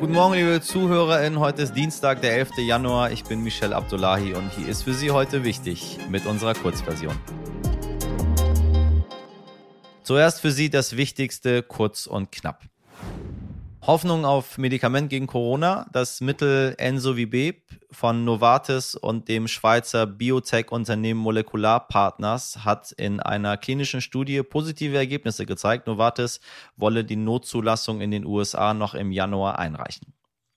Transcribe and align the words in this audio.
Guten 0.00 0.14
Morgen, 0.14 0.32
liebe 0.32 0.62
ZuhörerInnen. 0.62 1.40
Heute 1.40 1.60
ist 1.60 1.74
Dienstag, 1.74 2.22
der 2.22 2.32
11. 2.32 2.52
Januar. 2.56 3.10
Ich 3.10 3.22
bin 3.24 3.42
Michel 3.42 3.74
Abdullahi 3.74 4.32
und 4.32 4.50
hier 4.50 4.66
ist 4.66 4.84
für 4.84 4.94
Sie 4.94 5.10
heute 5.10 5.44
wichtig 5.44 5.98
mit 6.08 6.24
unserer 6.24 6.54
Kurzversion. 6.54 7.14
Zuerst 10.02 10.40
für 10.40 10.52
Sie 10.52 10.70
das 10.70 10.96
Wichtigste 10.96 11.62
kurz 11.62 12.06
und 12.06 12.32
knapp. 12.32 12.69
Hoffnung 13.86 14.26
auf 14.26 14.58
Medikament 14.58 15.08
gegen 15.08 15.26
Corona. 15.26 15.86
Das 15.90 16.20
Mittel 16.20 16.74
Ensovibep 16.76 17.62
von 17.90 18.24
Novartis 18.26 18.94
und 18.94 19.28
dem 19.28 19.48
Schweizer 19.48 20.06
Biotech-Unternehmen 20.06 21.18
Molekularpartners 21.18 22.64
hat 22.64 22.92
in 22.92 23.20
einer 23.20 23.56
klinischen 23.56 24.02
Studie 24.02 24.42
positive 24.42 24.96
Ergebnisse 24.96 25.46
gezeigt. 25.46 25.86
Novartis 25.86 26.40
wolle 26.76 27.04
die 27.04 27.16
Notzulassung 27.16 28.02
in 28.02 28.10
den 28.10 28.26
USA 28.26 28.74
noch 28.74 28.94
im 28.94 29.12
Januar 29.12 29.58
einreichen. 29.58 30.12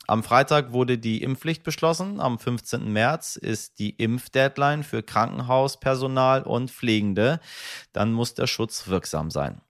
Am 0.06 0.22
Freitag 0.22 0.74
wurde 0.74 0.98
die 0.98 1.24
Impfpflicht 1.24 1.64
beschlossen. 1.64 2.20
Am 2.20 2.38
15. 2.38 2.92
März 2.92 3.38
ist 3.38 3.80
die 3.80 3.92
Impfdeadline 3.92 4.84
für 4.84 5.02
Krankenhauspersonal 5.02 6.44
und 6.44 6.72
Pflegende. 6.72 7.40
Dann 7.94 8.12
muss 8.12 8.34
der 8.34 8.48
Schutz 8.48 8.90
wirksam 8.90 9.32
sein. 9.32 9.62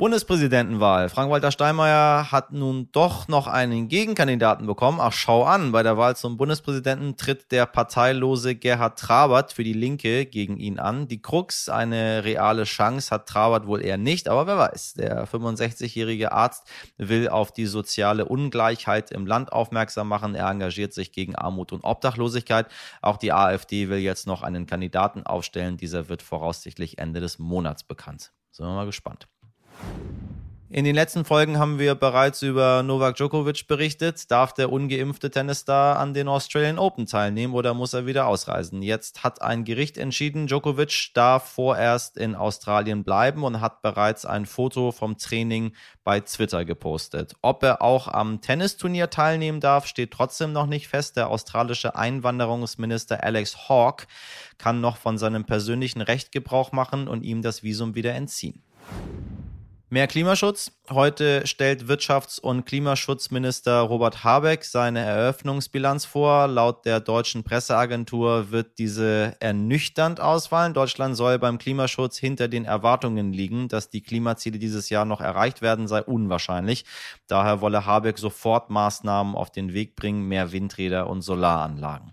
Bundespräsidentenwahl. 0.00 1.10
Frank-Walter 1.10 1.50
Steinmeier 1.50 2.32
hat 2.32 2.52
nun 2.52 2.88
doch 2.90 3.28
noch 3.28 3.46
einen 3.46 3.88
Gegenkandidaten 3.88 4.66
bekommen. 4.66 4.98
Ach, 4.98 5.12
schau 5.12 5.44
an, 5.44 5.72
bei 5.72 5.82
der 5.82 5.98
Wahl 5.98 6.16
zum 6.16 6.38
Bundespräsidenten 6.38 7.18
tritt 7.18 7.52
der 7.52 7.66
parteilose 7.66 8.54
Gerhard 8.54 8.98
Trabert 8.98 9.52
für 9.52 9.62
die 9.62 9.74
Linke 9.74 10.24
gegen 10.24 10.56
ihn 10.56 10.78
an. 10.78 11.06
Die 11.06 11.20
Krux, 11.20 11.68
eine 11.68 12.24
reale 12.24 12.64
Chance 12.64 13.10
hat 13.10 13.28
Trabert 13.28 13.66
wohl 13.66 13.84
eher 13.84 13.98
nicht, 13.98 14.30
aber 14.30 14.46
wer 14.46 14.56
weiß. 14.56 14.94
Der 14.94 15.28
65-jährige 15.28 16.32
Arzt 16.32 16.66
will 16.96 17.28
auf 17.28 17.52
die 17.52 17.66
soziale 17.66 18.24
Ungleichheit 18.24 19.10
im 19.10 19.26
Land 19.26 19.52
aufmerksam 19.52 20.08
machen. 20.08 20.34
Er 20.34 20.48
engagiert 20.48 20.94
sich 20.94 21.12
gegen 21.12 21.34
Armut 21.34 21.72
und 21.72 21.84
Obdachlosigkeit. 21.84 22.68
Auch 23.02 23.18
die 23.18 23.34
AfD 23.34 23.90
will 23.90 23.98
jetzt 23.98 24.26
noch 24.26 24.40
einen 24.40 24.64
Kandidaten 24.64 25.26
aufstellen. 25.26 25.76
Dieser 25.76 26.08
wird 26.08 26.22
voraussichtlich 26.22 26.96
Ende 26.96 27.20
des 27.20 27.38
Monats 27.38 27.84
bekannt. 27.84 28.32
Sind 28.50 28.64
wir 28.64 28.72
mal 28.72 28.86
gespannt. 28.86 29.28
In 30.72 30.84
den 30.84 30.94
letzten 30.94 31.24
Folgen 31.24 31.58
haben 31.58 31.80
wir 31.80 31.96
bereits 31.96 32.42
über 32.42 32.84
Novak 32.84 33.16
Djokovic 33.16 33.66
berichtet. 33.66 34.30
Darf 34.30 34.54
der 34.54 34.70
ungeimpfte 34.70 35.28
Tennisstar 35.28 35.98
an 35.98 36.14
den 36.14 36.28
Australian 36.28 36.78
Open 36.78 37.06
teilnehmen 37.06 37.54
oder 37.54 37.74
muss 37.74 37.92
er 37.92 38.06
wieder 38.06 38.28
ausreisen? 38.28 38.80
Jetzt 38.80 39.24
hat 39.24 39.42
ein 39.42 39.64
Gericht 39.64 39.98
entschieden, 39.98 40.46
Djokovic 40.46 41.10
darf 41.12 41.50
vorerst 41.50 42.16
in 42.16 42.36
Australien 42.36 43.02
bleiben 43.02 43.42
und 43.42 43.60
hat 43.60 43.82
bereits 43.82 44.24
ein 44.24 44.46
Foto 44.46 44.92
vom 44.92 45.18
Training 45.18 45.74
bei 46.04 46.20
Twitter 46.20 46.64
gepostet. 46.64 47.34
Ob 47.42 47.64
er 47.64 47.82
auch 47.82 48.06
am 48.06 48.40
Tennisturnier 48.40 49.10
teilnehmen 49.10 49.58
darf, 49.58 49.88
steht 49.88 50.12
trotzdem 50.12 50.52
noch 50.52 50.66
nicht 50.66 50.86
fest. 50.86 51.16
Der 51.16 51.30
australische 51.30 51.96
Einwanderungsminister 51.96 53.24
Alex 53.24 53.68
Hawke 53.68 54.06
kann 54.56 54.80
noch 54.80 54.98
von 54.98 55.18
seinem 55.18 55.44
persönlichen 55.44 56.00
Recht 56.00 56.30
Gebrauch 56.30 56.70
machen 56.70 57.08
und 57.08 57.24
ihm 57.24 57.42
das 57.42 57.64
Visum 57.64 57.96
wieder 57.96 58.14
entziehen. 58.14 58.62
Mehr 59.92 60.06
Klimaschutz. 60.06 60.70
Heute 60.88 61.48
stellt 61.48 61.82
Wirtschafts- 61.82 62.40
und 62.40 62.64
Klimaschutzminister 62.64 63.80
Robert 63.80 64.22
Habeck 64.22 64.62
seine 64.62 65.00
Eröffnungsbilanz 65.00 66.04
vor. 66.04 66.46
Laut 66.46 66.86
der 66.86 67.00
deutschen 67.00 67.42
Presseagentur 67.42 68.52
wird 68.52 68.78
diese 68.78 69.34
ernüchternd 69.40 70.20
ausfallen. 70.20 70.74
Deutschland 70.74 71.16
soll 71.16 71.40
beim 71.40 71.58
Klimaschutz 71.58 72.18
hinter 72.18 72.46
den 72.46 72.66
Erwartungen 72.66 73.32
liegen. 73.32 73.66
Dass 73.66 73.90
die 73.90 74.00
Klimaziele 74.00 74.60
dieses 74.60 74.90
Jahr 74.90 75.04
noch 75.04 75.20
erreicht 75.20 75.60
werden, 75.60 75.88
sei 75.88 76.04
unwahrscheinlich. 76.04 76.84
Daher 77.26 77.60
wolle 77.60 77.84
Habeck 77.84 78.18
sofort 78.18 78.70
Maßnahmen 78.70 79.34
auf 79.34 79.50
den 79.50 79.72
Weg 79.72 79.96
bringen, 79.96 80.28
mehr 80.28 80.52
Windräder 80.52 81.10
und 81.10 81.22
Solaranlagen. 81.22 82.12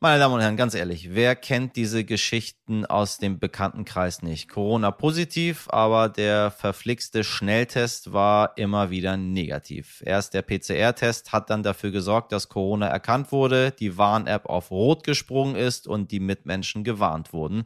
Meine 0.00 0.20
Damen 0.20 0.34
und 0.34 0.40
Herren, 0.42 0.56
ganz 0.56 0.74
ehrlich, 0.74 1.12
wer 1.12 1.34
kennt 1.34 1.74
diese 1.74 2.04
Geschichten 2.04 2.86
aus 2.86 3.18
dem 3.18 3.40
Bekanntenkreis 3.40 4.22
nicht? 4.22 4.48
Corona 4.48 4.92
positiv, 4.92 5.66
aber 5.70 6.08
der 6.08 6.52
verflixte 6.52 7.24
Schnelltest 7.24 8.12
war 8.12 8.52
immer 8.56 8.90
wieder 8.90 9.16
negativ. 9.16 10.00
Erst 10.06 10.34
der 10.34 10.42
PCR-Test 10.42 11.32
hat 11.32 11.50
dann 11.50 11.64
dafür 11.64 11.90
gesorgt, 11.90 12.30
dass 12.30 12.48
Corona 12.48 12.86
erkannt 12.86 13.32
wurde, 13.32 13.72
die 13.72 13.98
Warn-App 13.98 14.46
auf 14.46 14.70
Rot 14.70 15.02
gesprungen 15.02 15.56
ist 15.56 15.88
und 15.88 16.12
die 16.12 16.20
Mitmenschen 16.20 16.84
gewarnt 16.84 17.32
wurden. 17.32 17.64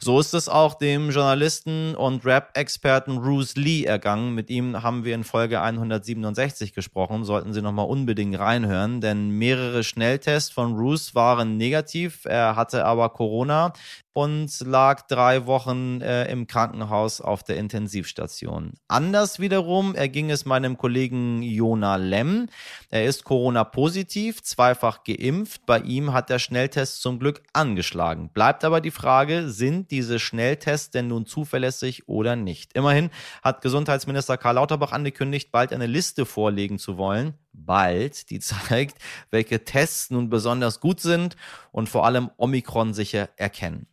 So 0.00 0.18
ist 0.18 0.34
es 0.34 0.48
auch 0.48 0.74
dem 0.74 1.10
Journalisten 1.10 1.94
und 1.94 2.26
Rap-Experten 2.26 3.20
Bruce 3.20 3.54
Lee 3.54 3.84
ergangen. 3.84 4.34
Mit 4.34 4.50
ihm 4.50 4.82
haben 4.82 5.04
wir 5.04 5.14
in 5.14 5.22
Folge 5.22 5.60
167 5.60 6.74
gesprochen. 6.74 7.22
Sollten 7.22 7.52
Sie 7.52 7.62
nochmal 7.62 7.86
unbedingt 7.86 8.36
reinhören, 8.36 9.00
denn 9.00 9.30
mehrere 9.30 9.84
Schnelltests 9.84 10.50
von 10.50 10.74
Bruce 10.74 11.14
waren 11.14 11.56
negativ 11.56 11.67
negativ. 11.68 12.24
Er 12.24 12.56
hatte 12.56 12.84
aber 12.84 13.10
Corona 13.10 13.72
und 14.14 14.50
lag 14.60 15.02
drei 15.06 15.46
Wochen 15.46 16.00
äh, 16.00 16.30
im 16.32 16.46
Krankenhaus 16.48 17.20
auf 17.20 17.44
der 17.44 17.56
Intensivstation. 17.56 18.72
Anders 18.88 19.38
wiederum 19.38 19.94
erging 19.94 20.30
es 20.30 20.44
meinem 20.44 20.76
Kollegen 20.76 21.42
Jona 21.42 21.96
Lem. 21.96 22.48
Er 22.90 23.04
ist 23.04 23.22
Corona-positiv, 23.22 24.42
zweifach 24.42 25.04
geimpft. 25.04 25.66
Bei 25.66 25.78
ihm 25.78 26.12
hat 26.12 26.30
der 26.30 26.40
Schnelltest 26.40 27.00
zum 27.00 27.20
Glück 27.20 27.42
angeschlagen. 27.52 28.30
Bleibt 28.30 28.64
aber 28.64 28.80
die 28.80 28.90
Frage, 28.90 29.50
sind 29.50 29.92
diese 29.92 30.18
Schnelltests 30.18 30.90
denn 30.90 31.08
nun 31.08 31.26
zuverlässig 31.26 32.08
oder 32.08 32.34
nicht? 32.34 32.72
Immerhin 32.72 33.10
hat 33.42 33.60
Gesundheitsminister 33.60 34.36
Karl 34.36 34.56
Lauterbach 34.56 34.90
angekündigt, 34.90 35.52
bald 35.52 35.72
eine 35.72 35.86
Liste 35.86 36.26
vorlegen 36.26 36.78
zu 36.78 36.96
wollen 36.96 37.34
bald, 37.64 38.30
die 38.30 38.40
zeigt, 38.40 38.98
welche 39.30 39.64
Tests 39.64 40.10
nun 40.10 40.30
besonders 40.30 40.80
gut 40.80 41.00
sind 41.00 41.36
und 41.72 41.88
vor 41.88 42.06
allem 42.06 42.30
Omikron 42.36 42.94
sicher 42.94 43.28
erkennen. 43.36 43.86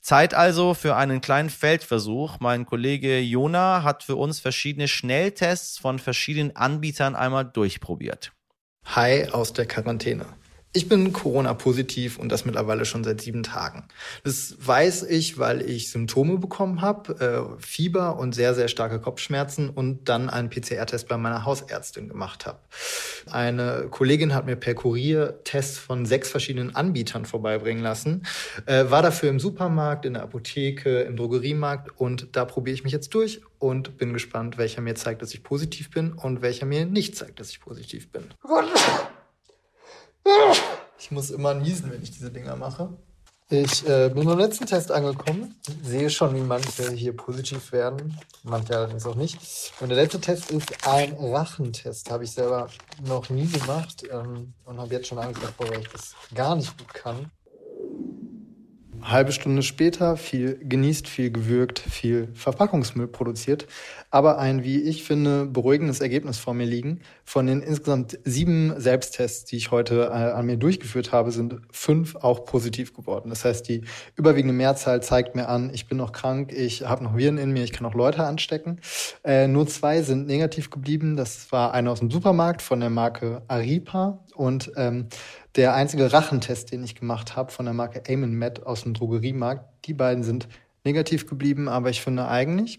Zeit 0.00 0.34
also 0.34 0.74
für 0.74 0.96
einen 0.96 1.20
kleinen 1.20 1.48
Feldversuch. 1.48 2.40
Mein 2.40 2.66
Kollege 2.66 3.20
Jona 3.20 3.84
hat 3.84 4.02
für 4.02 4.16
uns 4.16 4.40
verschiedene 4.40 4.88
Schnelltests 4.88 5.78
von 5.78 6.00
verschiedenen 6.00 6.56
Anbietern 6.56 7.14
einmal 7.14 7.44
durchprobiert. 7.44 8.32
Hi 8.84 9.28
aus 9.28 9.52
der 9.52 9.66
Quarantäne. 9.66 10.26
Ich 10.74 10.88
bin 10.88 11.12
Corona-positiv 11.12 12.18
und 12.18 12.32
das 12.32 12.46
mittlerweile 12.46 12.86
schon 12.86 13.04
seit 13.04 13.20
sieben 13.20 13.42
Tagen. 13.42 13.84
Das 14.24 14.56
weiß 14.58 15.02
ich, 15.02 15.36
weil 15.38 15.60
ich 15.68 15.90
Symptome 15.90 16.38
bekommen 16.38 16.80
habe, 16.80 17.56
äh, 17.58 17.62
Fieber 17.62 18.18
und 18.18 18.34
sehr, 18.34 18.54
sehr 18.54 18.68
starke 18.68 18.98
Kopfschmerzen 18.98 19.68
und 19.68 20.08
dann 20.08 20.30
einen 20.30 20.48
PCR-Test 20.48 21.08
bei 21.08 21.18
meiner 21.18 21.44
Hausärztin 21.44 22.08
gemacht 22.08 22.46
habe. 22.46 22.58
Eine 23.30 23.88
Kollegin 23.90 24.34
hat 24.34 24.46
mir 24.46 24.56
per 24.56 24.72
Kurier 24.72 25.40
Tests 25.44 25.76
von 25.76 26.06
sechs 26.06 26.30
verschiedenen 26.30 26.74
Anbietern 26.74 27.26
vorbeibringen 27.26 27.82
lassen, 27.82 28.22
äh, 28.64 28.86
war 28.88 29.02
dafür 29.02 29.28
im 29.28 29.40
Supermarkt, 29.40 30.06
in 30.06 30.14
der 30.14 30.22
Apotheke, 30.22 31.02
im 31.02 31.16
Drogeriemarkt 31.16 32.00
und 32.00 32.28
da 32.32 32.46
probiere 32.46 32.74
ich 32.74 32.84
mich 32.84 32.94
jetzt 32.94 33.12
durch 33.12 33.42
und 33.58 33.98
bin 33.98 34.14
gespannt, 34.14 34.56
welcher 34.56 34.80
mir 34.80 34.94
zeigt, 34.94 35.20
dass 35.20 35.34
ich 35.34 35.42
positiv 35.42 35.90
bin 35.90 36.14
und 36.14 36.40
welcher 36.40 36.64
mir 36.64 36.86
nicht 36.86 37.14
zeigt, 37.14 37.40
dass 37.40 37.50
ich 37.50 37.60
positiv 37.60 38.10
bin. 38.10 38.24
Ich 40.98 41.10
muss 41.10 41.30
immer 41.30 41.54
niesen, 41.54 41.90
wenn 41.90 42.02
ich 42.02 42.10
diese 42.10 42.30
Dinger 42.30 42.56
mache. 42.56 42.90
Ich 43.50 43.86
äh, 43.86 44.08
bin 44.08 44.24
beim 44.24 44.38
letzten 44.38 44.64
Test 44.64 44.90
angekommen, 44.90 45.54
sehe 45.82 46.08
schon, 46.08 46.34
wie 46.34 46.40
manche 46.40 46.90
hier 46.92 47.14
positiv 47.14 47.72
werden, 47.72 48.18
manche 48.44 48.74
allerdings 48.74 49.04
auch 49.04 49.14
nicht. 49.14 49.38
Und 49.80 49.90
der 49.90 49.98
letzte 49.98 50.20
Test 50.20 50.50
ist 50.50 50.86
ein 50.88 51.12
Rachentest, 51.12 52.10
habe 52.10 52.24
ich 52.24 52.30
selber 52.30 52.68
noch 53.04 53.28
nie 53.28 53.46
gemacht 53.46 54.04
ähm, 54.10 54.54
und 54.64 54.78
habe 54.78 54.94
jetzt 54.94 55.08
schon 55.08 55.18
Angst 55.18 55.42
davor, 55.42 55.68
weil 55.68 55.80
ich 55.80 55.88
das 55.88 56.14
gar 56.34 56.56
nicht 56.56 56.78
gut 56.78 56.94
kann. 56.94 57.30
Halbe 59.04 59.32
Stunde 59.32 59.62
später 59.62 60.16
viel 60.16 60.58
genießt, 60.62 61.08
viel 61.08 61.30
gewürgt, 61.30 61.78
viel 61.78 62.28
Verpackungsmüll 62.34 63.08
produziert, 63.08 63.66
aber 64.10 64.38
ein, 64.38 64.62
wie 64.64 64.80
ich 64.80 65.04
finde, 65.04 65.46
beruhigendes 65.46 66.00
Ergebnis 66.00 66.38
vor 66.38 66.54
mir 66.54 66.66
liegen. 66.66 67.00
Von 67.24 67.46
den 67.46 67.62
insgesamt 67.62 68.18
sieben 68.24 68.78
Selbsttests, 68.78 69.44
die 69.44 69.56
ich 69.56 69.70
heute 69.70 70.04
äh, 70.04 70.32
an 70.32 70.46
mir 70.46 70.56
durchgeführt 70.56 71.12
habe, 71.12 71.32
sind 71.32 71.56
fünf 71.70 72.16
auch 72.16 72.44
positiv 72.44 72.94
geworden. 72.94 73.30
Das 73.30 73.44
heißt, 73.44 73.68
die 73.68 73.82
überwiegende 74.16 74.54
Mehrzahl 74.54 75.02
zeigt 75.02 75.34
mir 75.34 75.48
an, 75.48 75.70
ich 75.72 75.86
bin 75.86 75.98
noch 75.98 76.12
krank, 76.12 76.52
ich 76.52 76.84
habe 76.86 77.04
noch 77.04 77.16
Viren 77.16 77.38
in 77.38 77.52
mir, 77.52 77.64
ich 77.64 77.72
kann 77.72 77.86
auch 77.86 77.94
Leute 77.94 78.24
anstecken. 78.24 78.80
Äh, 79.24 79.48
nur 79.48 79.66
zwei 79.66 80.02
sind 80.02 80.26
negativ 80.26 80.70
geblieben. 80.70 81.16
Das 81.16 81.50
war 81.50 81.74
einer 81.74 81.90
aus 81.90 82.00
dem 82.00 82.10
Supermarkt 82.10 82.62
von 82.62 82.80
der 82.80 82.90
Marke 82.90 83.42
Aripa 83.48 84.24
und 84.34 84.72
ähm, 84.76 85.08
der 85.56 85.74
einzige 85.74 86.12
Rachentest, 86.12 86.72
den 86.72 86.82
ich 86.82 86.94
gemacht 86.94 87.36
habe 87.36 87.52
von 87.52 87.66
der 87.66 87.74
Marke 87.74 88.02
Amen 88.08 88.34
Med 88.34 88.64
aus 88.64 88.82
dem 88.82 88.94
Drogeriemarkt, 88.94 89.64
die 89.84 89.94
beiden 89.94 90.22
sind 90.24 90.48
negativ 90.84 91.26
geblieben, 91.26 91.68
aber 91.68 91.90
ich 91.90 92.00
finde 92.00 92.28
eigentlich 92.28 92.78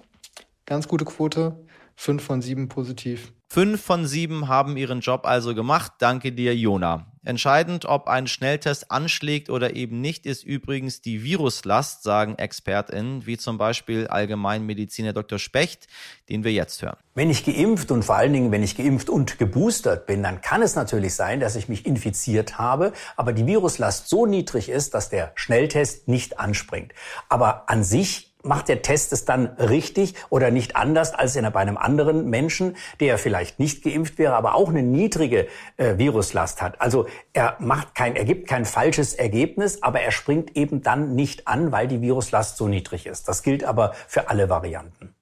ganz 0.66 0.88
gute 0.88 1.06
Quote, 1.06 1.64
fünf 1.96 2.24
von 2.24 2.42
sieben 2.42 2.68
positiv. 2.70 3.34
Fünf 3.54 3.84
von 3.84 4.08
sieben 4.08 4.48
haben 4.48 4.78
ihren 4.78 5.02
Job 5.02 5.28
also 5.28 5.54
gemacht. 5.54 5.92
Danke 6.00 6.32
dir, 6.32 6.56
Jona. 6.56 7.06
Entscheidend, 7.24 7.86
ob 7.86 8.08
ein 8.08 8.26
Schnelltest 8.26 8.90
anschlägt 8.90 9.52
oder 9.52 9.76
eben 9.76 10.02
nicht, 10.02 10.26
ist 10.26 10.44
übrigens 10.44 11.02
die 11.02 11.24
Viruslast, 11.24 12.02
sagen 12.02 12.34
ExpertInnen, 12.40 13.28
wie 13.28 13.38
zum 13.38 13.60
Beispiel 13.60 14.08
Allgemeinmediziner 14.08 15.14
Dr. 15.14 15.38
Specht, 15.38 15.86
den 16.30 16.44
wir 16.44 16.52
jetzt 16.52 16.82
hören. 16.82 16.98
Wenn 17.14 17.30
ich 17.30 17.46
geimpft 17.46 17.92
und 17.92 18.04
vor 18.04 18.16
allen 18.16 18.34
Dingen, 18.34 18.52
wenn 18.52 18.64
ich 18.64 18.76
geimpft 18.76 19.12
und 19.12 19.38
geboostert 19.38 20.08
bin, 20.08 20.24
dann 20.24 20.42
kann 20.42 20.64
es 20.64 20.74
natürlich 20.74 21.14
sein, 21.14 21.40
dass 21.40 21.56
ich 21.56 21.70
mich 21.70 21.86
infiziert 21.86 22.58
habe, 22.58 22.92
aber 23.18 23.34
die 23.34 23.46
Viruslast 23.46 24.10
so 24.10 24.26
niedrig 24.26 24.68
ist, 24.68 24.96
dass 24.96 25.10
der 25.10 25.32
Schnelltest 25.36 26.08
nicht 26.08 26.40
anspringt. 26.40 26.92
Aber 27.30 27.70
an 27.70 27.84
sich 27.84 28.33
macht 28.44 28.68
der 28.68 28.82
Test 28.82 29.14
es 29.14 29.26
dann 29.26 29.48
richtig 29.58 30.14
oder 30.30 30.52
nicht 30.52 30.76
anders 30.76 31.14
als 31.14 31.34
bei 31.34 31.60
einem 31.60 31.78
anderen 31.78 32.30
Menschen, 32.30 32.76
der 33.00 33.18
vielleicht 33.18 33.60
nicht 33.60 33.84
geimpft 33.84 34.18
wäre, 34.18 34.36
aber 34.36 34.56
auch 34.56 34.70
eine 34.70 34.84
niedrige 34.84 35.48
äh, 35.78 35.98
Viruslast 35.98 36.62
hat. 36.62 36.80
Also 36.80 37.08
er 37.34 37.58
macht 37.60 37.96
kein, 37.96 38.16
er 38.16 38.26
gibt 38.26 38.48
kein 38.48 38.66
falsches 38.66 39.14
Ergebnis, 39.14 39.82
aber 39.82 40.02
er 40.02 40.12
springt 40.12 40.56
eben 40.56 40.84
dann 40.84 41.16
nicht 41.16 41.48
an, 41.48 41.72
weil 41.72 41.88
die 41.88 42.02
Viruslast 42.02 42.58
so 42.58 42.68
niedrig 42.68 43.08
ist. 43.08 43.28
Das 43.28 43.42
gilt 43.42 43.64
aber 43.64 43.94
für 44.08 44.30
alle 44.30 44.50
Varianten. 44.50 45.16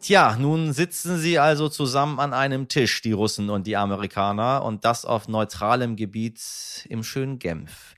Tja, 0.00 0.36
nun 0.36 0.72
sitzen 0.72 1.18
sie 1.18 1.38
also 1.38 1.68
zusammen 1.68 2.18
an 2.18 2.32
einem 2.32 2.66
Tisch, 2.66 3.02
die 3.02 3.12
Russen 3.12 3.50
und 3.50 3.68
die 3.68 3.76
Amerikaner, 3.76 4.64
und 4.64 4.84
das 4.84 5.04
auf 5.04 5.28
neutralem 5.28 5.94
Gebiet 5.94 6.40
im 6.88 7.04
schönen 7.04 7.38
Genf. 7.38 7.94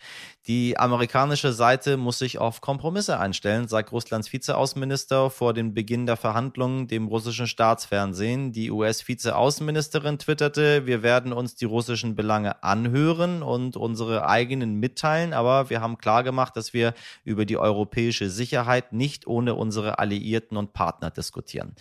Die 0.46 0.78
amerikanische 0.78 1.54
Seite 1.54 1.96
muss 1.96 2.18
sich 2.18 2.36
auf 2.36 2.60
Kompromisse 2.60 3.18
einstellen, 3.18 3.66
sagt 3.66 3.92
Russlands 3.92 4.30
Vizeaußenminister 4.30 5.30
vor 5.30 5.54
dem 5.54 5.72
Beginn 5.72 6.04
der 6.04 6.18
Verhandlungen 6.18 6.86
dem 6.86 7.08
russischen 7.08 7.46
Staatsfernsehen. 7.46 8.52
Die 8.52 8.70
US-Vizeaußenministerin 8.70 10.18
twitterte, 10.18 10.84
wir 10.84 11.02
werden 11.02 11.32
uns 11.32 11.54
die 11.54 11.64
russischen 11.64 12.14
Belange 12.14 12.62
anhören 12.62 13.42
und 13.42 13.78
unsere 13.78 14.28
eigenen 14.28 14.74
mitteilen, 14.74 15.32
aber 15.32 15.70
wir 15.70 15.80
haben 15.80 15.96
klargemacht, 15.96 16.54
dass 16.58 16.74
wir 16.74 16.92
über 17.24 17.46
die 17.46 17.56
europäische 17.56 18.28
Sicherheit 18.28 18.92
nicht 18.92 19.26
ohne 19.26 19.54
unsere 19.54 19.98
Alliierten 19.98 20.58
und 20.58 20.74
Partner 20.74 21.08
diskutieren. 21.08 21.74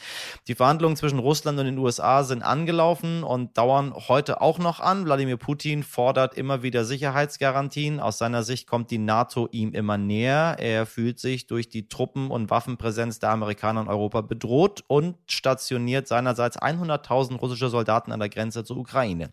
Die 0.47 0.55
Verhandlungen 0.55 0.95
zwischen 0.95 1.19
Russland 1.19 1.59
und 1.59 1.65
den 1.65 1.79
USA 1.79 2.23
sind 2.23 2.43
angelaufen 2.43 3.23
und 3.23 3.57
dauern 3.57 3.93
heute 4.07 4.39
auch 4.39 4.57
noch 4.57 4.79
an. 4.79 5.03
Wladimir 5.03 5.35
Putin 5.35 5.83
fordert 5.83 6.35
immer 6.35 6.63
wieder 6.63 6.85
Sicherheitsgarantien 6.85 7.99
aus 7.99 8.17
seiner 8.17 8.43
Sicht 8.43 8.52
Sicht 8.53 8.67
kommt 8.67 8.91
die 8.91 8.99
NATO 8.99 9.49
ihm 9.51 9.73
immer 9.73 9.97
näher. 9.97 10.57
Er 10.59 10.85
fühlt 10.85 11.19
sich 11.19 11.47
durch 11.47 11.69
die 11.69 11.89
Truppen- 11.89 12.29
und 12.29 12.51
Waffenpräsenz 12.51 13.17
der 13.17 13.31
Amerikaner 13.31 13.81
in 13.81 13.87
Europa 13.87 14.21
bedroht 14.21 14.83
und 14.87 15.15
stationiert 15.25 16.07
seinerseits 16.07 16.61
100.000 16.61 17.37
russische 17.37 17.69
Soldaten 17.69 18.11
an 18.11 18.19
der 18.19 18.29
Grenze 18.29 18.63
zur 18.63 18.77
Ukraine. 18.77 19.31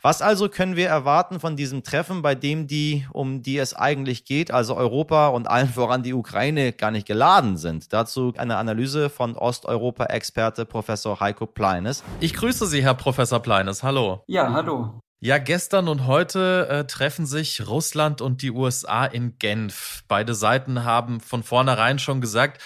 Was 0.00 0.22
also 0.22 0.48
können 0.48 0.76
wir 0.76 0.88
erwarten 0.88 1.40
von 1.40 1.56
diesem 1.56 1.82
Treffen, 1.82 2.22
bei 2.22 2.34
dem 2.34 2.66
die, 2.66 3.06
um 3.12 3.42
die 3.42 3.58
es 3.58 3.74
eigentlich 3.74 4.24
geht, 4.24 4.50
also 4.50 4.76
Europa 4.76 5.28
und 5.28 5.46
allen 5.46 5.68
voran 5.68 6.02
die 6.02 6.14
Ukraine, 6.14 6.72
gar 6.72 6.90
nicht 6.90 7.06
geladen 7.06 7.58
sind? 7.58 7.92
Dazu 7.92 8.32
eine 8.38 8.56
Analyse 8.56 9.10
von 9.10 9.36
Osteuropa-Experte 9.36 10.64
Professor 10.64 11.20
Heiko 11.20 11.46
Pleines. 11.46 12.02
Ich 12.20 12.32
grüße 12.32 12.66
Sie, 12.66 12.82
Herr 12.82 12.94
Professor 12.94 13.40
Pleines. 13.40 13.82
Hallo. 13.82 14.24
Ja, 14.26 14.50
hallo. 14.50 15.03
Ja, 15.24 15.38
gestern 15.38 15.88
und 15.88 16.06
heute 16.06 16.68
äh, 16.68 16.84
treffen 16.84 17.24
sich 17.24 17.66
Russland 17.66 18.20
und 18.20 18.42
die 18.42 18.50
USA 18.50 19.06
in 19.06 19.38
Genf. 19.38 20.04
Beide 20.06 20.34
Seiten 20.34 20.84
haben 20.84 21.18
von 21.18 21.42
vornherein 21.42 21.98
schon 21.98 22.20
gesagt, 22.20 22.60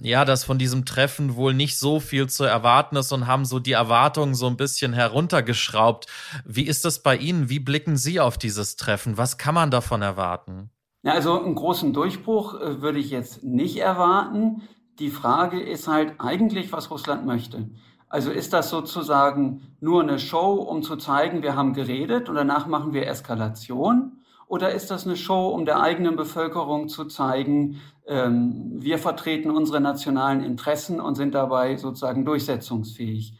ja, 0.00 0.24
dass 0.24 0.42
von 0.42 0.56
diesem 0.56 0.86
Treffen 0.86 1.36
wohl 1.36 1.52
nicht 1.52 1.78
so 1.78 2.00
viel 2.00 2.26
zu 2.26 2.44
erwarten 2.44 2.96
ist 2.96 3.12
und 3.12 3.26
haben 3.26 3.44
so 3.44 3.58
die 3.58 3.72
Erwartungen 3.72 4.34
so 4.34 4.46
ein 4.46 4.56
bisschen 4.56 4.94
heruntergeschraubt. 4.94 6.06
Wie 6.46 6.62
ist 6.62 6.86
das 6.86 7.02
bei 7.02 7.14
Ihnen? 7.14 7.50
Wie 7.50 7.58
blicken 7.58 7.98
Sie 7.98 8.20
auf 8.20 8.38
dieses 8.38 8.76
Treffen? 8.76 9.18
Was 9.18 9.36
kann 9.36 9.54
man 9.54 9.70
davon 9.70 10.00
erwarten? 10.00 10.70
Ja, 11.02 11.12
also 11.12 11.38
einen 11.38 11.56
großen 11.56 11.92
Durchbruch 11.92 12.58
äh, 12.58 12.80
würde 12.80 13.00
ich 13.00 13.10
jetzt 13.10 13.44
nicht 13.44 13.76
erwarten. 13.76 14.62
Die 14.98 15.10
Frage 15.10 15.60
ist 15.60 15.88
halt 15.88 16.14
eigentlich, 16.20 16.72
was 16.72 16.90
Russland 16.90 17.26
möchte. 17.26 17.68
Also 18.08 18.30
ist 18.30 18.52
das 18.52 18.70
sozusagen 18.70 19.62
nur 19.80 20.02
eine 20.02 20.18
Show, 20.18 20.54
um 20.54 20.82
zu 20.82 20.96
zeigen, 20.96 21.42
wir 21.42 21.56
haben 21.56 21.74
geredet 21.74 22.28
und 22.28 22.36
danach 22.36 22.66
machen 22.66 22.92
wir 22.92 23.06
Eskalation? 23.06 24.12
Oder 24.46 24.72
ist 24.72 24.90
das 24.90 25.06
eine 25.06 25.16
Show, 25.16 25.48
um 25.48 25.66
der 25.66 25.80
eigenen 25.80 26.16
Bevölkerung 26.16 26.88
zu 26.88 27.04
zeigen, 27.04 27.80
ähm, 28.06 28.76
wir 28.78 28.98
vertreten 28.98 29.50
unsere 29.50 29.80
nationalen 29.80 30.42
Interessen 30.42 31.00
und 31.00 31.16
sind 31.16 31.34
dabei 31.34 31.76
sozusagen 31.76 32.24
durchsetzungsfähig? 32.24 33.38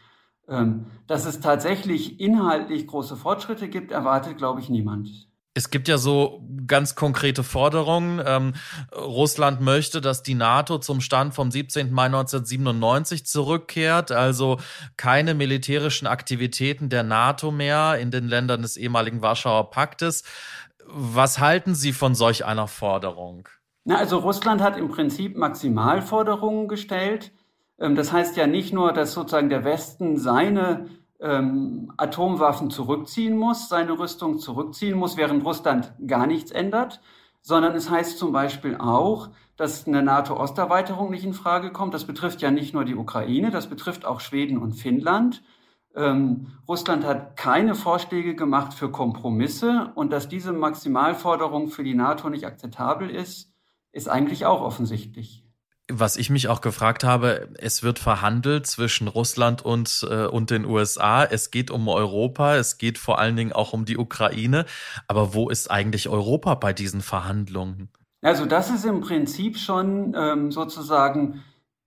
Ähm, 0.49 0.87
dass 1.06 1.26
es 1.26 1.41
tatsächlich 1.41 2.20
inhaltlich 2.20 2.87
große 2.87 3.17
Fortschritte 3.17 3.69
gibt, 3.69 3.91
erwartet, 3.93 4.38
glaube 4.38 4.61
ich, 4.61 4.69
niemand. 4.69 5.28
Es 5.58 5.70
gibt 5.70 5.88
ja 5.88 5.99
so 5.99 6.40
ganz 6.69 6.94
konkrete 6.94 7.43
Forderungen. 7.43 8.22
Ähm, 8.25 8.55
Russland 8.94 9.60
möchte, 9.60 10.00
dass 10.00 10.22
die 10.22 10.37
NATO 10.37 10.78
zum 10.78 11.00
Stand 11.00 11.34
vom 11.34 11.50
17. 11.50 11.93
Mai 11.93 12.06
1997 12.06 13.26
zurückkehrt, 13.26 14.12
also 14.12 14.58
keine 14.96 15.34
militärischen 15.34 16.06
Aktivitäten 16.06 16.90
der 16.90 17.02
NATO 17.02 17.50
mehr 17.50 17.99
in 17.99 18.12
den 18.12 18.28
Ländern 18.28 18.62
des 18.62 18.76
ehemaligen 18.76 19.20
Warschauer 19.20 19.72
Paktes. 19.72 20.22
Was 20.87 21.40
halten 21.40 21.75
Sie 21.75 21.93
von 21.93 22.14
solch 22.14 22.44
einer 22.44 22.69
Forderung? 22.69 23.49
Na, 23.84 23.96
also 23.96 24.19
Russland 24.19 24.62
hat 24.62 24.76
im 24.76 24.88
Prinzip 24.88 25.37
Maximalforderungen 25.37 26.69
gestellt. 26.69 27.32
Ähm, 27.81 27.96
das 27.96 28.12
heißt 28.12 28.37
ja 28.37 28.46
nicht 28.46 28.72
nur, 28.72 28.93
dass 28.93 29.12
sozusagen 29.12 29.49
der 29.49 29.64
Westen 29.64 30.19
seine 30.19 30.87
ähm, 31.20 31.93
Atomwaffen 31.97 32.70
zurückziehen 32.70 33.37
muss, 33.37 33.69
seine 33.69 33.99
Rüstung 33.99 34.38
zurückziehen 34.38 34.99
muss, 34.99 35.17
während 35.17 35.44
Russland 35.44 35.93
gar 36.06 36.26
nichts 36.26 36.50
ändert, 36.50 37.00
sondern 37.41 37.75
es 37.75 37.91
heißt 37.91 38.19
zum 38.19 38.32
Beispiel 38.32 38.76
auch, 38.76 39.31
dass 39.56 39.87
eine 39.87 40.03
NATO-Osterweiterung 40.03 41.11
nicht 41.11 41.25
in 41.25 41.35
Frage 41.35 41.73
kommt. 41.73 41.93
Das 41.94 42.05
betrifft 42.05 42.43
ja 42.43 42.50
nicht 42.50 42.75
nur 42.75 42.85
die 42.85 42.94
Ukraine, 42.94 43.50
das 43.50 43.69
betrifft 43.69 44.05
auch 44.05 44.20
Schweden 44.20 44.59
und 44.59 44.73
Finnland. 44.73 45.43
Ähm, 45.97 46.53
Russland 46.69 47.05
hat 47.05 47.37
keine 47.37 47.75
Vorschläge 47.75 48.37
gemacht 48.37 48.73
für 48.73 48.91
Kompromisse 48.91 49.91
und 49.97 50.12
dass 50.12 50.29
diese 50.29 50.53
Maximalforderung 50.53 51.69
für 51.69 51.82
die 51.82 51.94
NATO 51.94 52.29
nicht 52.31 52.47
akzeptabel 52.47 53.11
ist, 53.11 53.53
ist 53.91 54.09
eigentlich 54.09 54.47
auch 54.47 54.61
offensichtlich. 54.61 55.48
Was 55.90 56.17
ich 56.17 56.29
mich 56.29 56.49
auch 56.49 56.61
gefragt 56.61 57.02
habe, 57.02 57.49
es 57.58 57.82
wird 57.82 57.99
verhandelt 57.99 58.67
zwischen 58.67 59.08
Russland 59.08 59.64
und, 59.64 60.06
äh, 60.11 60.26
und 60.26 60.50
den 60.50 60.67
USA. 60.67 61.25
Es 61.25 61.50
geht 61.50 61.70
um 61.70 61.88
Europa, 61.88 62.56
es 62.56 62.76
geht 62.76 62.99
vor 62.99 63.19
allen 63.19 63.37
Dingen 63.37 63.52
auch 63.52 63.73
um 63.73 63.87
die 63.87 63.96
Ukraine. 63.96 64.67
Aber 65.06 65.32
wo 65.32 65.49
ist 65.49 65.70
eigentlich 65.70 66.08
Europa 66.08 66.55
bei 66.56 66.73
diesen 66.73 67.00
Verhandlungen? 67.00 67.88
Also 68.20 68.44
das 68.44 68.70
ist 68.70 68.85
im 68.85 69.00
Prinzip 69.00 69.58
schon 69.58 70.14
ähm, 70.17 70.50
sozusagen 70.50 71.43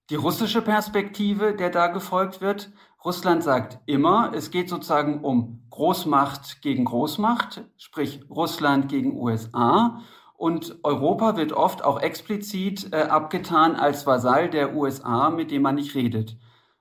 die 0.09 0.15
russische 0.15 0.61
Perspektive, 0.61 1.55
der 1.55 1.69
da 1.69 1.87
gefolgt 1.87 2.41
wird. 2.41 2.71
Russland 3.03 3.43
sagt 3.43 3.79
immer, 3.85 4.31
es 4.35 4.51
geht 4.51 4.69
sozusagen 4.69 5.23
um 5.23 5.63
Großmacht 5.69 6.61
gegen 6.61 6.85
Großmacht, 6.85 7.63
sprich 7.77 8.21
Russland 8.29 8.89
gegen 8.89 9.17
USA. 9.17 10.01
Und 10.41 10.79
Europa 10.81 11.38
wird 11.38 11.53
oft 11.53 11.83
auch 11.83 12.01
explizit 12.01 12.91
äh, 12.93 13.03
abgetan 13.03 13.75
als 13.75 14.07
Vasall 14.07 14.50
der 14.50 14.75
USA, 14.75 15.29
mit 15.29 15.51
dem 15.51 15.62
man 15.62 15.75
nicht 15.75 15.93
redet. 15.93 16.36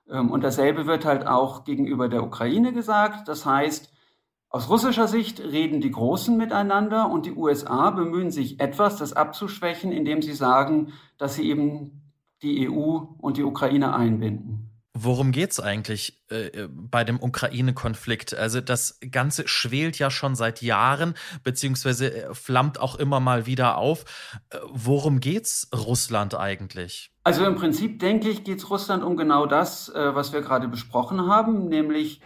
Ähm, 0.09 0.31
und 0.31 0.43
dasselbe 0.43 0.87
wird 0.87 1.05
halt 1.05 1.27
auch 1.27 1.63
gegenüber 1.63 2.09
der 2.09 2.23
Ukraine 2.23 2.73
gesagt. 2.73 3.27
Das 3.27 3.45
heißt, 3.45 3.93
aus 4.49 4.67
russischer 4.67 5.07
Sicht 5.07 5.39
reden 5.39 5.79
die 5.79 5.91
Großen 5.91 6.35
miteinander 6.35 7.07
und 7.11 7.27
die 7.27 7.33
USA 7.33 7.91
bemühen 7.91 8.31
sich 8.31 8.59
etwas, 8.59 8.97
das 8.97 9.13
abzuschwächen, 9.13 9.91
indem 9.91 10.23
sie 10.23 10.33
sagen, 10.33 10.93
dass 11.19 11.35
sie 11.35 11.47
eben 11.47 12.01
die 12.41 12.67
EU 12.67 13.01
und 13.19 13.37
die 13.37 13.43
Ukraine 13.43 13.93
einbinden. 13.93 14.60
Worum 14.93 15.31
geht's 15.31 15.61
eigentlich 15.61 16.21
äh, 16.29 16.47
äh, 16.47 16.67
bei 16.69 17.05
dem 17.05 17.21
Ukraine-Konflikt? 17.21 18.33
Also 18.33 18.59
das 18.59 18.99
Ganze 19.09 19.47
schwelt 19.47 19.97
ja 19.99 20.11
schon 20.11 20.35
seit 20.35 20.61
Jahren, 20.61 21.13
beziehungsweise 21.45 22.13
äh, 22.13 22.33
flammt 22.33 22.77
auch 22.77 22.95
immer 22.95 23.21
mal 23.21 23.45
wieder 23.45 23.77
auf. 23.77 24.03
Äh, 24.49 24.57
worum 24.69 25.21
geht's 25.21 25.69
Russland 25.73 26.35
eigentlich? 26.35 27.13
Also 27.23 27.45
im 27.45 27.55
Prinzip 27.55 27.99
denke 27.99 28.27
ich, 28.27 28.43
geht's 28.43 28.69
Russland 28.69 29.01
um 29.01 29.15
genau 29.15 29.45
das, 29.45 29.87
äh, 29.87 30.13
was 30.13 30.33
wir 30.33 30.41
gerade 30.41 30.67
besprochen 30.67 31.25
haben, 31.25 31.69
nämlich 31.69 32.19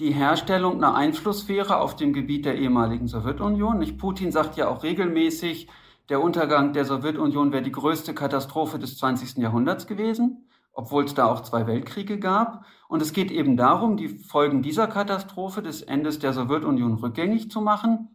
die 0.00 0.12
Herstellung 0.12 0.78
einer 0.78 0.96
Einflusssphäre 0.96 1.76
auf 1.76 1.94
dem 1.94 2.12
Gebiet 2.12 2.46
der 2.46 2.56
ehemaligen 2.56 3.06
Sowjetunion. 3.06 3.78
Nicht 3.78 3.96
Putin 3.96 4.32
sagt 4.32 4.56
ja 4.56 4.66
auch 4.66 4.82
regelmäßig, 4.82 5.68
der 6.08 6.20
Untergang 6.20 6.72
der 6.72 6.84
Sowjetunion 6.84 7.52
wäre 7.52 7.62
die 7.62 7.70
größte 7.70 8.12
Katastrophe 8.12 8.80
des 8.80 8.98
20. 8.98 9.36
Jahrhunderts 9.36 9.86
gewesen 9.86 10.47
obwohl 10.78 11.06
es 11.06 11.14
da 11.14 11.26
auch 11.26 11.40
zwei 11.40 11.66
Weltkriege 11.66 12.20
gab. 12.20 12.64
Und 12.86 13.02
es 13.02 13.12
geht 13.12 13.32
eben 13.32 13.56
darum, 13.56 13.96
die 13.96 14.06
Folgen 14.06 14.62
dieser 14.62 14.86
Katastrophe 14.86 15.60
des 15.60 15.82
Endes 15.82 16.20
der 16.20 16.32
Sowjetunion 16.32 16.94
rückgängig 16.94 17.50
zu 17.50 17.60
machen, 17.60 18.14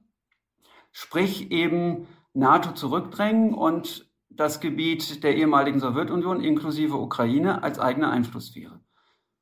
sprich 0.94 1.52
eben 1.52 2.08
NATO 2.34 2.72
zurückdrängen 2.72 3.54
und 3.54 4.10
das 4.30 4.62
Gebiet 4.62 5.26
der 5.26 5.36
ehemaligen 5.36 5.82
Sowjetunion 5.82 6.40
inklusive 6.40 6.96
Ukraine 6.96 7.64
als 7.64 7.80
eigene 7.80 8.10
Einflusssphäre. 8.10 8.80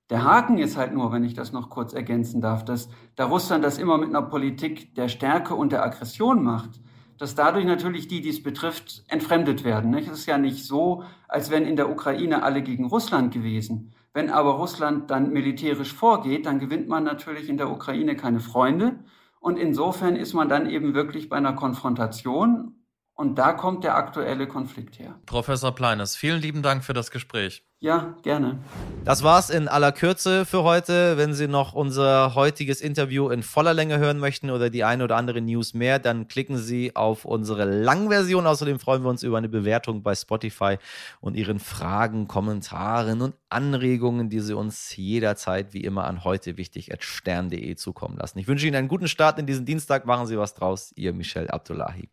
Der 0.09 0.23
Haken 0.23 0.57
ist 0.57 0.75
halt 0.75 0.91
nur, 0.91 1.11
wenn 1.11 1.23
ich 1.23 1.35
das 1.35 1.51
noch 1.51 1.69
kurz 1.69 1.93
ergänzen 1.93 2.41
darf, 2.41 2.65
dass 2.65 2.89
da 3.15 3.25
Russland 3.25 3.63
das 3.63 3.77
immer 3.77 3.99
mit 3.99 4.09
einer 4.09 4.23
Politik 4.23 4.95
der 4.95 5.09
Stärke 5.09 5.53
und 5.53 5.71
der 5.71 5.85
Aggression 5.85 6.41
macht, 6.43 6.81
dass 7.21 7.35
dadurch 7.35 7.65
natürlich 7.65 8.07
die, 8.07 8.19
die 8.19 8.29
es 8.29 8.41
betrifft, 8.41 9.03
entfremdet 9.07 9.63
werden. 9.63 9.93
Es 9.93 10.07
ist 10.07 10.25
ja 10.25 10.39
nicht 10.39 10.65
so, 10.65 11.03
als 11.27 11.51
wären 11.51 11.67
in 11.67 11.75
der 11.75 11.91
Ukraine 11.91 12.41
alle 12.41 12.63
gegen 12.63 12.85
Russland 12.85 13.31
gewesen. 13.31 13.93
Wenn 14.11 14.31
aber 14.31 14.53
Russland 14.53 15.11
dann 15.11 15.31
militärisch 15.31 15.93
vorgeht, 15.93 16.47
dann 16.47 16.57
gewinnt 16.57 16.87
man 16.87 17.03
natürlich 17.03 17.47
in 17.47 17.57
der 17.57 17.69
Ukraine 17.69 18.15
keine 18.15 18.39
Freunde. 18.39 19.01
Und 19.39 19.59
insofern 19.59 20.15
ist 20.15 20.33
man 20.33 20.49
dann 20.49 20.67
eben 20.67 20.95
wirklich 20.95 21.29
bei 21.29 21.35
einer 21.35 21.53
Konfrontation. 21.53 22.73
Und 23.15 23.35
da 23.35 23.53
kommt 23.53 23.83
der 23.83 23.95
aktuelle 23.95 24.47
Konflikt 24.47 24.99
her. 24.99 25.15
Professor 25.25 25.73
Pleines, 25.75 26.15
vielen 26.15 26.41
lieben 26.41 26.61
Dank 26.61 26.83
für 26.83 26.93
das 26.93 27.11
Gespräch. 27.11 27.63
Ja, 27.83 28.15
gerne. 28.21 28.59
Das 29.05 29.23
war's 29.23 29.49
in 29.49 29.67
aller 29.67 29.91
Kürze 29.91 30.45
für 30.45 30.61
heute. 30.61 31.17
Wenn 31.17 31.33
Sie 31.33 31.47
noch 31.47 31.73
unser 31.73 32.35
heutiges 32.35 32.79
Interview 32.79 33.29
in 33.29 33.41
voller 33.41 33.73
Länge 33.73 33.97
hören 33.97 34.19
möchten 34.19 34.51
oder 34.51 34.69
die 34.69 34.83
eine 34.83 35.03
oder 35.03 35.17
andere 35.17 35.41
News 35.41 35.73
mehr, 35.73 35.97
dann 35.97 36.27
klicken 36.27 36.57
Sie 36.57 36.95
auf 36.95 37.25
unsere 37.25 37.65
Langversion. 37.65 38.45
Außerdem 38.45 38.79
freuen 38.79 39.01
wir 39.01 39.09
uns 39.09 39.23
über 39.23 39.39
eine 39.39 39.49
Bewertung 39.49 40.03
bei 40.03 40.13
Spotify 40.13 40.77
und 41.21 41.35
Ihren 41.35 41.57
Fragen, 41.57 42.27
Kommentaren 42.27 43.19
und 43.21 43.33
Anregungen, 43.49 44.29
die 44.29 44.41
Sie 44.41 44.55
uns 44.55 44.95
jederzeit 44.95 45.73
wie 45.73 45.81
immer 45.81 46.03
an 46.05 46.23
heute 46.23 46.57
wichtig 46.57 46.93
at 46.93 47.03
stern.de 47.03 47.75
zukommen 47.77 48.17
lassen. 48.17 48.37
Ich 48.37 48.47
wünsche 48.47 48.67
Ihnen 48.67 48.75
einen 48.75 48.89
guten 48.89 49.07
Start 49.07 49.39
in 49.39 49.47
diesen 49.47 49.65
Dienstag. 49.65 50.05
Machen 50.05 50.27
Sie 50.27 50.37
was 50.37 50.53
draus. 50.53 50.93
Ihr 50.95 51.13
Michel 51.13 51.49
Abdullahi. 51.49 52.09